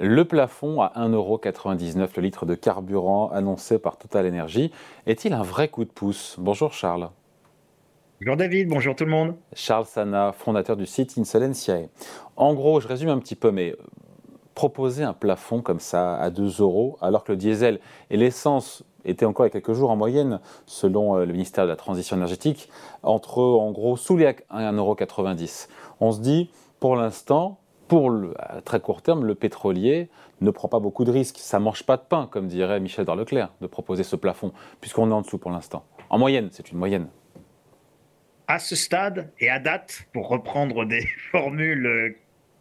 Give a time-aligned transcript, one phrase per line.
[0.00, 4.72] Le plafond à 1,99€ le litre de carburant annoncé par Total Energy
[5.06, 6.34] est-il un vrai coup de pouce?
[6.40, 7.10] Bonjour Charles.
[8.20, 9.36] Bonjour David, bonjour tout le monde.
[9.52, 11.90] Charles Sana, fondateur du site Insolentiae.
[12.34, 13.76] En gros, je résume un petit peu, mais
[14.56, 17.78] proposer un plafond comme ça à 2 euros, alors que le diesel
[18.10, 21.64] et l'essence étaient encore il y a quelques jours en moyenne, selon euh, le ministère
[21.66, 22.68] de la Transition énergétique,
[23.04, 25.68] entre en gros sous les 1,90€.
[26.00, 26.50] On se dit,
[26.80, 27.58] pour l'instant,
[27.88, 28.34] pour le,
[28.64, 30.08] très court terme, le pétrolier
[30.40, 31.38] ne prend pas beaucoup de risques.
[31.38, 35.14] Ça mange pas de pain, comme dirait Michel Darleclerc, de proposer ce plafond, puisqu'on est
[35.14, 35.84] en dessous pour l'instant.
[36.10, 37.08] En moyenne, c'est une moyenne.
[38.46, 42.16] À ce stade et à date, pour reprendre des formules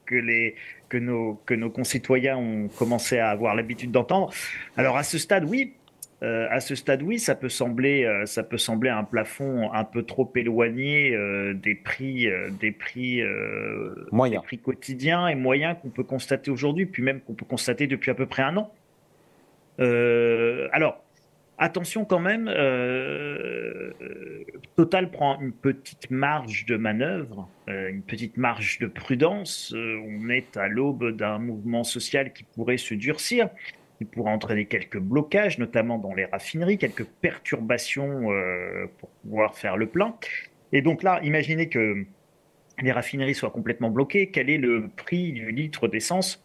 [0.05, 0.55] que, les,
[0.90, 4.32] que, nos, que nos concitoyens ont commencé à avoir l'habitude d'entendre,
[4.77, 5.76] alors à ce stade, oui,
[6.23, 9.84] euh, à ce stade, oui, ça peut sembler, euh, ça peut sembler un plafond un
[9.84, 12.27] peu trop éloigné euh, des prix,
[12.62, 17.46] des prix, des prix quotidiens et moyens qu'on peut constater aujourd'hui, puis même qu'on peut
[17.46, 18.71] constater depuis à peu près un an.
[19.80, 21.04] alors,
[21.57, 22.46] attention quand même,
[24.77, 29.76] Total prend une petite marge de manœuvre, une petite marge de prudence.
[29.76, 33.49] on est à l'aube d'un mouvement social qui pourrait se durcir
[34.04, 39.77] qui pourrait entraîner quelques blocages, notamment dans les raffineries, quelques perturbations euh, pour pouvoir faire
[39.77, 40.15] le plein.
[40.71, 42.05] Et donc là, imaginez que
[42.81, 44.29] les raffineries soient complètement bloquées.
[44.29, 46.43] Quel est le prix du litre d'essence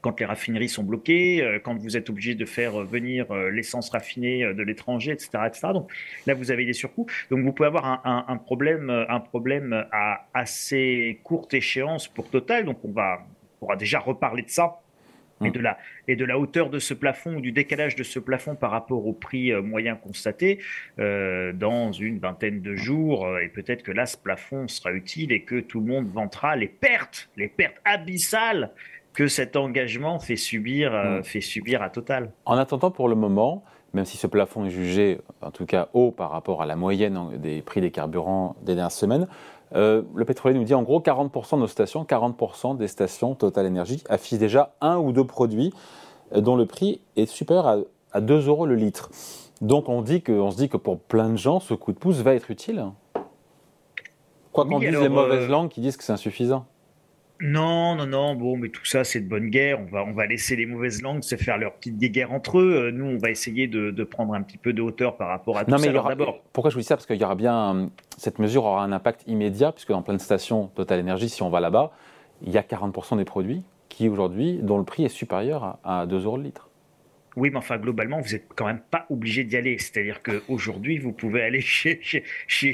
[0.00, 3.90] quand les raffineries sont bloquées, euh, quand vous êtes obligé de faire venir euh, l'essence
[3.90, 5.68] raffinée de l'étranger, etc., etc.
[5.74, 5.92] Donc
[6.26, 7.06] là, vous avez des surcoûts.
[7.30, 12.64] Donc vous pouvez avoir un, un problème, un problème à assez courte échéance pour Total.
[12.64, 13.26] Donc on va,
[13.56, 14.80] on pourra déjà reparler de ça
[15.44, 15.52] et, mm.
[15.52, 18.54] de la, et de la hauteur de ce plafond ou du décalage de ce plafond
[18.54, 20.60] par rapport au prix euh, moyen constaté
[20.98, 23.26] euh, dans une vingtaine de jours.
[23.26, 26.56] Euh, et peut-être que là, ce plafond sera utile et que tout le monde vantera
[26.56, 28.70] les pertes, les pertes abyssales
[29.14, 31.24] que cet engagement fait subir, mm.
[31.24, 32.30] fait subir à Total.
[32.44, 36.10] En attendant, pour le moment, même si ce plafond est jugé, en tout cas haut
[36.10, 39.26] par rapport à la moyenne des prix des carburants des dernières semaines,
[39.74, 43.66] euh, le pétrolier nous dit en gros 40% de nos stations, 40% des stations Total
[43.66, 45.72] Energy affichent déjà un ou deux produits
[46.34, 49.10] euh, dont le prix est supérieur à, 2 euros le litre.
[49.60, 51.98] Donc on, dit que, on se dit que pour plein de gens, ce coup de
[51.98, 52.86] pouce va être utile.
[54.52, 56.64] Quoi qu'on dise les mauvaises euh, langues qui disent que c'est insuffisant.
[57.40, 59.80] Non, non, non, bon, mais tout ça, c'est de bonne guerre.
[59.80, 62.90] On va, on va laisser les mauvaises langues se faire leur petite guerre entre eux.
[62.92, 65.70] Nous, on va essayer de, prendre un petit peu de hauteur par rapport à tout
[65.70, 66.02] non, mais ça.
[66.08, 66.96] D'abord, pourquoi je vous dis ça?
[66.96, 67.90] Parce qu'il y aura bien.
[68.16, 71.50] Cette mesure aura un impact immédiat, puisque dans plein de stations Total Energy, si on
[71.50, 71.92] va là-bas,
[72.42, 76.06] il y a 40% des produits qui, aujourd'hui, dont le prix est supérieur à, à
[76.06, 76.67] 2 euros le litre.
[77.36, 79.78] Oui, mais enfin, globalement, vous n'êtes quand même pas obligé d'y aller.
[79.78, 82.24] C'est-à-dire qu'aujourd'hui, vous pouvez aller chez, chez,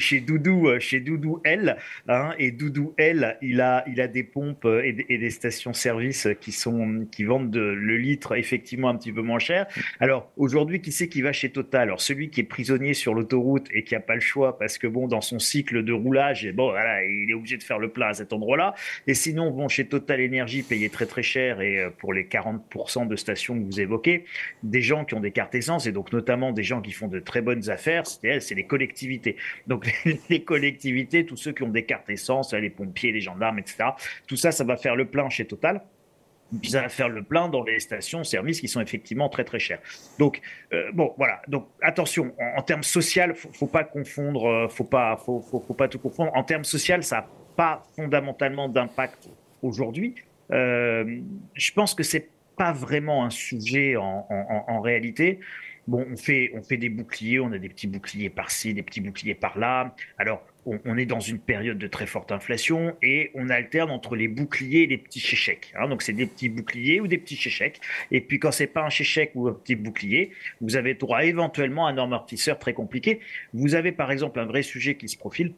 [0.01, 1.77] chez, Doudou, euh, chez Doudou L.
[2.09, 7.07] Hein, et Doudou L, il a, il a des pompes et des, stations-service qui, sont,
[7.11, 9.67] qui vendent le litre effectivement un petit peu moins cher.
[10.01, 11.83] Alors, aujourd'hui, qui c'est qui va chez Total?
[11.83, 14.87] Alors, celui qui est prisonnier sur l'autoroute et qui n'a pas le choix parce que,
[14.87, 18.09] bon, dans son cycle de roulage, bon, voilà, il est obligé de faire le plein
[18.09, 18.75] à cet endroit-là.
[19.07, 23.09] Et sinon, bon, chez Total Énergie, payer très très cher et euh, pour les 40%
[23.09, 24.25] de stations que vous évoquez,
[24.63, 27.21] des gens qui ont des cartes essence et donc notamment des gens qui font de
[27.21, 29.37] très bonnes affaires, c'est les collectivités.
[29.67, 29.91] Donc
[30.31, 33.91] les collectivités, tous ceux qui ont des cartes essence, les pompiers, les gendarmes, etc.
[34.27, 35.83] Tout ça, ça va faire le plein chez Total.
[36.63, 39.81] Ça va faire le plein dans les stations-service qui sont effectivement très très chères.
[40.19, 40.41] Donc
[40.73, 41.43] euh, bon voilà.
[41.49, 45.89] Donc attention en, termes social, faut, faut pas confondre, euh, faut pas, faut, faut, pas
[45.89, 46.31] tout confondre.
[46.35, 47.27] En termes social, ça n'a
[47.57, 49.29] pas fondamentalement d'impact
[49.63, 50.15] aujourd'hui.
[50.53, 51.21] Euh,
[51.55, 55.41] je pense que c'est pas vraiment un sujet en, réalité.
[55.87, 59.01] Bon, on fait, on fait des boucliers, on a des petits boucliers par-ci, des petits
[59.01, 59.95] boucliers par-là.
[60.19, 64.29] Alors, on, est dans une période de très forte inflation et on alterne entre les
[64.29, 65.75] boucliers et les petits chéchèques.
[65.79, 65.89] Hein.
[65.89, 67.81] donc, c'est des petits boucliers ou des petits chéchèques.
[68.11, 70.31] Et puis, quand c'est pas un chéchèque ou un petit bouclier,
[70.63, 73.21] vous avez droit éventuellement à un amortisseur très compliqué.
[73.53, 75.53] Vous avez, par exemple, un vrai sujet qui se profile,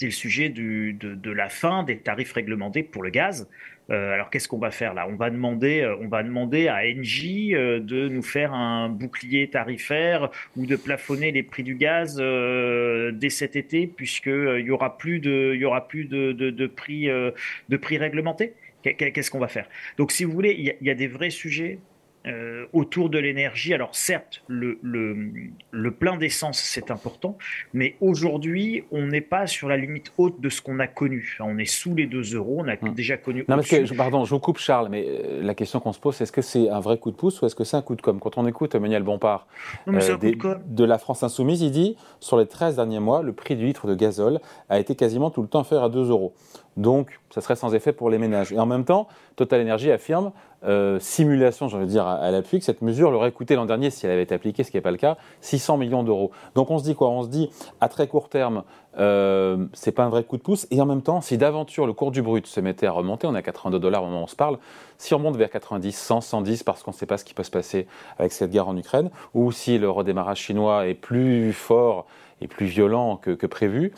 [0.00, 3.50] c'est le sujet de, de, la fin des tarifs réglementés pour le gaz.
[3.90, 5.06] Euh, alors qu'est-ce qu'on va faire là?
[5.06, 9.50] On va demander, euh, on va demander à Engie euh, de nous faire un bouclier
[9.50, 15.20] tarifaire ou de plafonner les prix du gaz dès cet été, puisqu'il y aura plus
[15.20, 18.54] de, il y aura plus de, de, prix, de prix réglementés?
[18.82, 19.68] Qu'est-ce qu'on va faire?
[19.98, 21.78] Donc, si vous voulez, il y, a des vrais sujets
[22.26, 23.72] euh, autour de l'énergie.
[23.72, 27.38] Alors certes, le, le, plein d'essence, c'est important,
[27.72, 31.38] mais aujourd'hui, on n'est pas sur la limite haute de ce qu'on a connu.
[31.40, 32.94] On est sous les 2 euros, on a hum.
[32.94, 33.44] déjà connu...
[33.48, 36.20] Non, parce que, pardon, je vous coupe Charles, mais euh, la question qu'on se pose,
[36.20, 38.02] est-ce que c'est un vrai coup de pouce ou est-ce que c'est un coup de
[38.02, 39.46] com' Quand on écoute Emmanuel Bompard
[39.88, 43.56] euh, de, de la France Insoumise, il dit, sur les 13 derniers mois, le prix
[43.56, 46.34] du litre de gazole a été quasiment tout le temps inférieur à 2 euros.
[46.76, 48.52] Donc, ça serait sans effet pour les ménages.
[48.52, 50.32] Et en même temps, Total Energy affirme,
[50.64, 53.90] euh, simulation, j'ai envie de dire, à, l'appui, que cette mesure l'aurait coûté l'an dernier,
[53.90, 56.30] si elle avait été appliquée, ce qui n'est pas le cas, 600 millions d'euros.
[56.54, 57.08] Donc on se dit quoi?
[57.08, 58.64] On se dit, à très court terme,
[58.98, 60.66] euh, c'est pas un vrai coup de pouce.
[60.70, 63.34] Et en même temps, si d'aventure le cours du brut se mettait à remonter, on
[63.34, 64.58] est à 82 dollars au moment où on se parle,
[64.98, 67.44] si on monte vers 90, 100, 110, parce qu'on ne sait pas ce qui peut
[67.44, 67.86] se passer
[68.18, 72.06] avec cette guerre en Ukraine, ou si le redémarrage chinois est plus fort
[72.42, 73.92] et plus violent que, que prévu,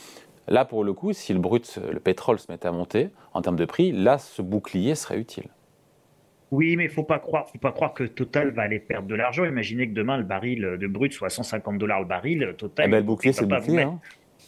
[0.48, 3.56] Là, pour le coup, si le brut, le pétrole se mettait à monter en termes
[3.56, 5.48] de prix, là, ce bouclier serait utile.
[6.52, 9.14] Oui, mais il faut pas croire, faut pas croire que Total va aller perdre de
[9.14, 9.46] l'argent.
[9.46, 12.54] Imaginez que demain le baril de brut soit 150 dollars le baril.
[12.58, 12.86] Total.
[12.86, 13.80] Eh ben, le bouclier, c'est le bouclier.
[13.80, 13.98] Hein.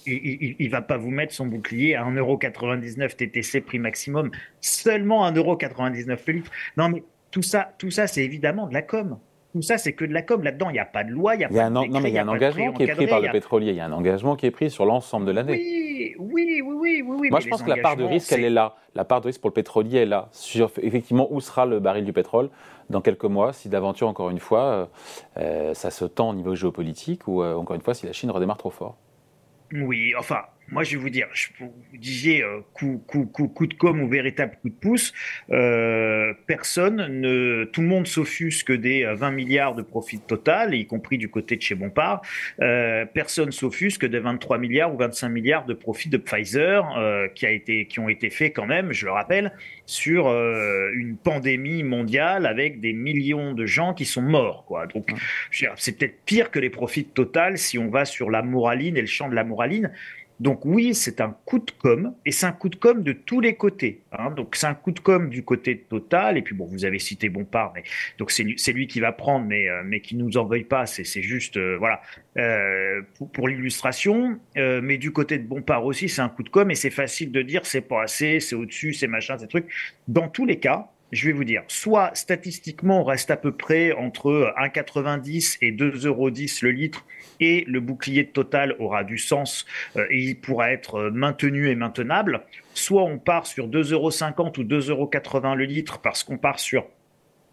[0.06, 4.30] il, ne va pas vous mettre son bouclier à 1,99€ TTC prix maximum,
[4.60, 6.50] seulement 1,99€ le litre.
[6.76, 9.18] Non, mais tout ça, tout ça, c'est évidemment de la com.
[9.54, 10.42] Tout ça, c'est que de la com.
[10.42, 12.14] Là-dedans, il n'y a pas de loi, il n'y a, pas de Non, mais il
[12.14, 13.70] y a un engagement qui est pris par le pétrolier.
[13.70, 15.52] Il y a un engagement qui est pris sur l'ensemble de l'année.
[15.52, 17.30] Oui, oui, oui, oui, oui.
[17.30, 18.74] Moi, je pense que la part de risque, elle est là.
[18.96, 20.28] La part de risque pour le pétrolier est là.
[20.32, 22.50] Sur effectivement où sera le baril du pétrole
[22.90, 24.86] dans quelques mois, si d'aventure, encore une fois, euh,
[25.36, 28.32] euh, ça se tend au niveau géopolitique ou, euh, encore une fois, si la Chine
[28.32, 28.96] redémarre trop fort.
[29.72, 33.66] Oui, enfin, moi, je vais vous dire, je, vous disiez euh, coup, coup, coup, coup,
[33.66, 35.12] de com ou véritable coup de pouce.
[35.50, 36.13] Euh,
[36.46, 41.18] personne, ne, tout le monde s'offusque des 20 euh, milliards de profit total, y compris
[41.18, 42.22] du côté de chez Bompard.
[42.60, 47.46] Euh, personne s'offusque des 23 milliards ou 25 milliards de profit de Pfizer euh, qui,
[47.46, 49.52] a été, qui ont été faits quand même, je le rappelle,
[49.86, 54.64] sur euh, une pandémie mondiale avec des millions de gens qui sont morts.
[54.66, 54.86] Quoi.
[54.86, 55.10] Donc,
[55.50, 59.06] c'est peut-être pire que les profits total si on va sur la moraline et le
[59.06, 59.90] champ de la moraline.
[60.40, 63.40] Donc oui, c'est un coup de com, et c'est un coup de com de tous
[63.40, 64.02] les côtés.
[64.12, 64.30] Hein.
[64.32, 67.28] Donc c'est un coup de com du côté Total, et puis bon, vous avez cité
[67.28, 67.84] Bompard, mais
[68.18, 68.42] donc c'est
[68.72, 71.76] lui, qui va prendre, mais, euh, mais qui nous en veuille pas, c'est juste, euh,
[71.78, 72.02] voilà,
[72.36, 73.02] euh,
[73.32, 74.40] pour, l'illustration.
[74.56, 77.42] mais du côté de Bompard aussi, c'est un coup de com, et c'est facile de
[77.42, 79.66] dire c'est pas assez, c'est au-dessus, c'est machin, ces trucs.
[80.08, 83.92] Dans tous les cas, je vais vous dire, soit statistiquement, on reste à peu près
[83.92, 87.04] entre 1,90 et 2,10 euros le litre,
[87.40, 89.66] et le bouclier total aura du sens
[89.96, 92.42] euh, et il pourra être euh, maintenu et maintenable.
[92.74, 96.86] Soit on part sur 2,50 euros ou 2,80 euros le litre parce qu'on part sur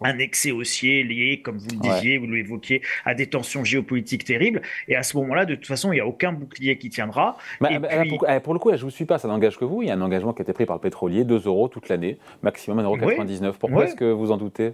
[0.01, 4.61] un excès haussier lié, comme vous le disiez, vous l'évoquiez, à des tensions géopolitiques terribles.
[4.87, 7.37] Et à ce moment-là, de toute façon, il n'y a aucun bouclier qui tiendra.
[7.69, 9.81] Eh, pour, le coup, je ne vous suis pas, ça n'engage que vous.
[9.81, 11.89] Il y a un engagement qui a été pris par le pétrolier, 2 euros toute
[11.89, 13.53] l'année, maximum 1,99 euros.
[13.59, 14.73] Pourquoi est-ce que vous en doutez?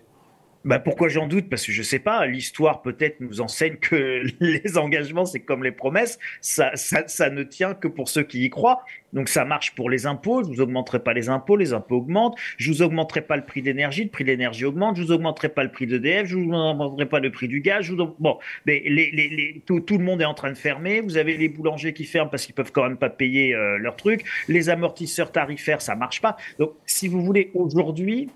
[0.67, 1.49] Bah pourquoi j'en doute?
[1.49, 5.71] Parce que je sais pas, l'histoire peut-être nous enseigne que les engagements, c'est comme les
[5.71, 8.83] promesses, ça, ça, ça, ne tient que pour ceux qui y croient.
[9.13, 12.37] Donc ça marche pour les impôts, je vous augmenterai pas les impôts, les impôts augmentent,
[12.57, 15.47] je vous augmenterai pas le prix d'énergie, le prix de l'énergie augmente, je vous augmenterai
[15.47, 19.09] pas le prix d'EDF, je vous augmenterai pas le prix du gaz, bon, mais les,
[19.11, 21.93] les, les, tout, tout, le monde est en train de fermer, vous avez les boulangers
[21.93, 25.81] qui ferment parce qu'ils peuvent quand même pas payer euh, leurs trucs, les amortisseurs tarifaires,
[25.81, 26.35] ça marche pas.
[26.59, 28.27] Donc si vous voulez, aujourd'hui,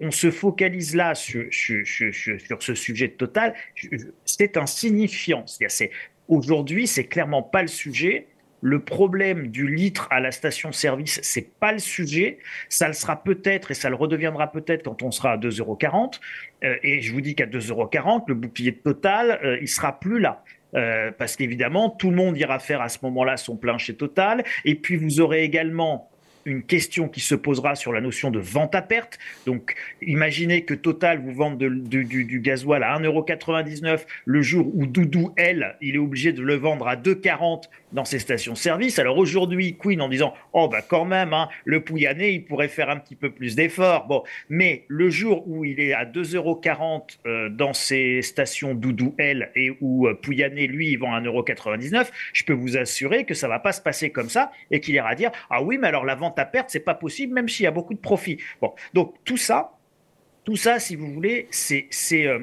[0.00, 3.54] on se focalise là sur, ce sujet total,
[4.24, 5.44] c'est insignifiant.
[5.46, 5.90] C'est,
[6.28, 8.26] aujourd'hui, c'est clairement pas le sujet.
[8.62, 12.38] Le problème du litre à la station-service, c'est pas le sujet.
[12.68, 15.78] Ça le sera peut-être et ça le redeviendra peut-être quand on sera à 2,40 euros.
[16.64, 20.20] Euh, et je vous dis qu'à 2,40 euros, le bouclier total, euh, il sera plus
[20.20, 20.44] là.
[20.74, 24.44] Euh, parce qu'évidemment, tout le monde ira faire à ce moment-là son plein chez Total.
[24.64, 26.09] Et puis, vous aurez également
[26.44, 29.18] une question qui se posera sur la notion de vente à perte.
[29.46, 35.32] Donc, imaginez que Total vous vende du, du, gasoil à 1,99€ le jour où Doudou,
[35.36, 38.98] elle, il est obligé de le vendre à 2,40€ dans ses stations-service.
[38.98, 42.90] Alors aujourd'hui, Queen en disant oh bah quand même, hein, le Pouyanné, il pourrait faire
[42.90, 44.06] un petit peu plus d'efforts.
[44.06, 49.50] Bon, mais le jour où il est à 2,40€ euh, dans ses stations Doudou L
[49.54, 53.58] et où euh, lui il vend à 1,99€, je peux vous assurer que ça va
[53.58, 56.29] pas se passer comme ça et qu'il ira dire ah oui mais alors la vente
[56.38, 58.38] à perte c'est pas possible même s'il y a beaucoup de profit.
[58.60, 59.78] Bon, donc tout ça,
[60.44, 62.40] tout ça si vous voulez, c'est c'est euh,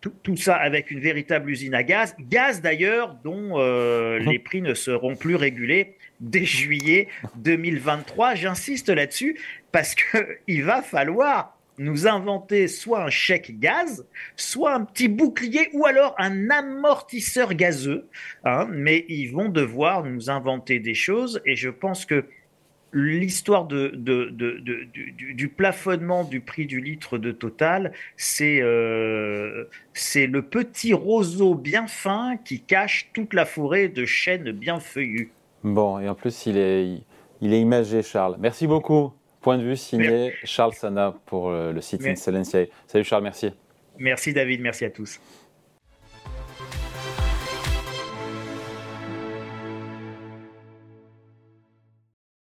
[0.00, 2.14] tout, ça avec une véritable usine à gaz.
[2.20, 4.18] Gaz d'ailleurs dont mmh.
[4.18, 8.36] les prix ne seront plus régulés dès juillet 2023.
[8.36, 9.40] J'insiste là-dessus
[9.72, 14.06] parce qu'il va falloir nous inventer soit un chèque gaz,
[14.36, 18.08] soit un petit bouclier ou alors un amortisseur gazeux.
[18.44, 18.66] Hein.
[18.70, 22.24] mais ils vont devoir nous inventer des choses et je pense que
[22.92, 27.92] l'histoire de, du, plafonnement du prix du litre de Total,
[28.40, 34.80] euh, c'est le petit roseau bien fin qui cache toute la forêt de chênes bien
[34.80, 35.32] feuillus.
[35.64, 37.02] Bon, et en plus, il est,
[37.40, 38.36] il est imagé, Charles.
[38.38, 39.12] Merci beaucoup.
[39.48, 42.66] Point de vue signé Charles Sana pour euh, le site Insolentiae.
[42.86, 43.50] Salut Charles, merci.
[43.98, 45.18] Merci David, merci à tous.